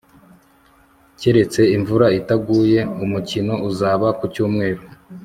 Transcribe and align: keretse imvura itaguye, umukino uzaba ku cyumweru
keretse 1.19 1.61
imvura 1.75 2.07
itaguye, 2.19 2.79
umukino 3.03 3.53
uzaba 3.69 4.07
ku 4.17 4.23
cyumweru 4.33 4.83